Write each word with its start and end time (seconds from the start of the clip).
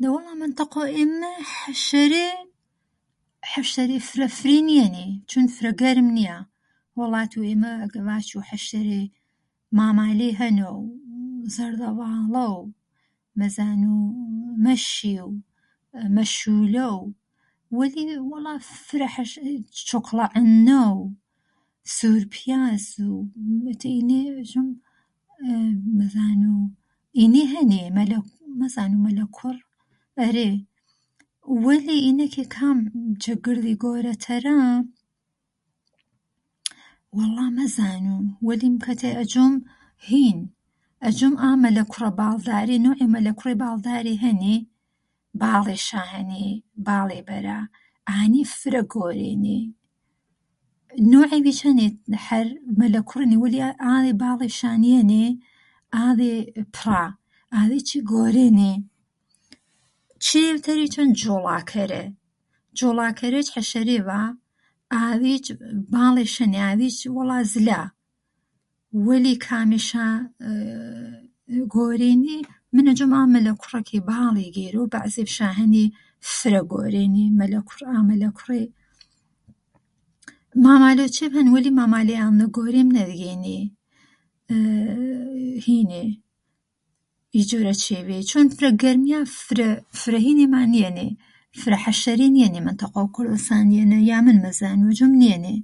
دەی 0.00 0.10
وەڵا 0.14 0.34
مەنتەقەو 0.42 0.86
ئێمە، 0.96 1.32
حەشەرە، 1.60 2.28
حەشەرێ 3.52 3.98
فرە 4.08 4.28
فرێ 4.38 4.58
نیەنێ 4.68 5.08
چوون 5.30 5.46
فرە 5.56 5.72
گەرم 5.82 6.08
نیا 6.18 6.38
وەلاتوو 7.00 7.46
ئێمە 7.48 7.70
ئەگەر 7.80 8.02
ڤاچوو 8.08 8.42
حەشەرێ 8.50 9.02
مامالێ 9.78 10.30
هەنەو 10.40 10.76
زەرذەڤاڵەو، 11.54 12.54
مەزانوو 13.40 14.02
مەشی 14.64 15.16
و 15.26 15.28
مەشوولەو 16.16 16.98
وەڵا 17.78 18.54
فرە 18.86 19.08
عەشەرێ، 19.16 19.54
چۆکڵە 19.88 20.26
عننە 20.38 20.82
و 20.98 21.00
سوورپیاز 21.96 22.84
و 23.14 23.16
ئێتر 23.66 23.88
ئینێ 23.96 24.22
مەزانوو 25.98 26.62
مەلەک 27.98 28.26
مەزانوو 28.60 29.04
مەلەکوڕوو 29.08 29.68
ئەرێ 30.20 30.52
وەلی 31.64 32.00
ئینە 32.06 32.26
کە 32.34 32.44
کام 32.54 32.78
جە 33.22 33.32
گرذی 33.44 33.76
گۆرەتەرا 33.82 34.62
وەڵا 37.16 37.46
مەزانوو 37.58 38.24
وەلیمکەتەی 38.46 39.16
ئەجۆم 39.18 39.54
هین 40.08 40.38
ئا 41.42 41.50
مەلەکورە 41.64 42.10
باڵدارە 42.20 42.76
نۆعێڤ 42.84 43.10
مەلەکوڕێ 43.16 43.54
باڵدارێ 43.62 44.14
هەنێ 44.24 44.56
باڵێشا 45.42 46.02
هەنێ 46.14 46.46
باڵی 46.86 47.20
بەرا 47.28 47.60
ئانێ 48.10 48.42
فرە 48.58 48.82
گەورێنێ. 48.92 49.60
نۆعیڤیچ 51.12 51.60
هەن 51.66 51.78
حەر 52.26 52.46
مەلەکوڕێنێ 52.80 53.36
وەلی 53.42 53.60
ئاذێ 53.84 54.12
باڵێشا 54.22 54.72
نیەنێ 54.84 55.26
ئاذێ 55.94 56.34
پڕا. 56.74 57.06
ئاذێچێ 57.54 57.98
گۆرێنێ. 58.12 58.72
چێڤێڤ 60.24 60.58
تەریچ 60.64 60.94
هەن 61.00 61.10
جۆڵاکەرە، 61.22 62.02
جۆڵاکەرەیچ 62.78 63.48
حەشەرێڤا 63.54 64.22
ئاذیبچ 64.94 65.46
باڵێش 65.94 66.34
هەنێ 66.42 66.60
ئاذیچ 66.64 66.98
وەڵا 67.16 67.38
زلا. 67.52 67.82
وەلی 69.06 69.34
کامێش 69.46 69.88
ئێێێێ 70.00 71.60
گۆرێنێ، 71.74 72.38
من 72.74 72.84
ئەجۆم 72.90 73.12
ئا 73.16 73.22
مەلەکورە 73.34 73.80
کە 73.88 73.98
باڵی 74.10 74.52
گێرۆ 74.56 74.82
بەعزێڤشا 74.92 75.48
هەنی 75.58 75.86
فرە 76.36 76.62
گۆرێنێ 76.72 77.24
ئا 77.28 77.32
مەلەکوڕە 77.40 77.86
ئا 77.92 78.00
مەلەکوڕێ. 78.10 78.64
مامالەو 80.66 81.08
چێڤ 81.16 81.32
هەن 81.38 81.48
وەلی 81.54 81.72
مامالێ 81.80 82.14
ئاننە 82.20 82.46
گۆرێم 82.56 82.88
نەذیێنێ. 82.96 83.60
ئێێێ 84.50 85.52
هینێ 85.68 86.04
ئی 87.36 87.42
جۆرە 87.50 87.74
چێڤێ 87.84 88.18
چوون 88.28 88.46
فرە 88.56 88.70
گەرم 88.82 89.02
نیا 89.08 89.20
فرە 89.44 89.68
فرە 90.00 90.18
هینێما 90.26 90.62
نیەنێ 90.74 91.08
فرە 91.60 91.78
حەشەرێ 91.84 92.28
نیەنێ 92.36 92.60
مەنتقەو 92.66 93.06
کۆرذەسانیەنە 93.14 93.98
یا 94.10 94.18
من 94.26 94.36
مەزانوو 94.44 94.90
ئەجۆم 94.92 95.12
نیەنێ 95.22 95.56